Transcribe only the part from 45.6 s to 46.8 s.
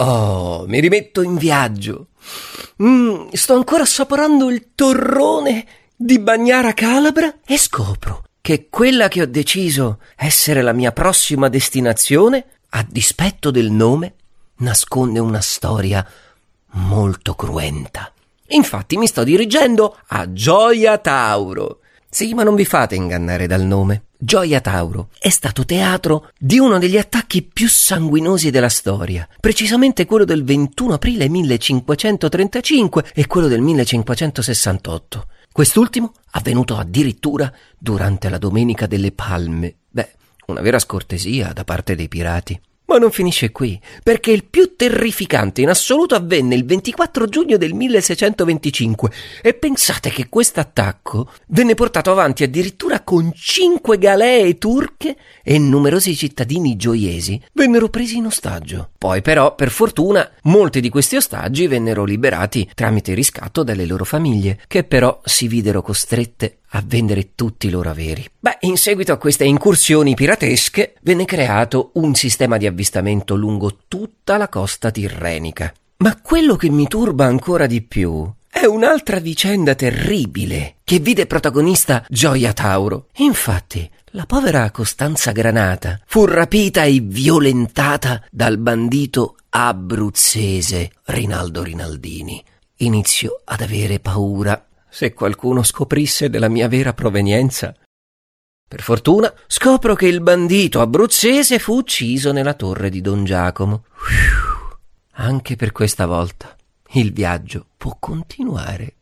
in assoluto avvenne il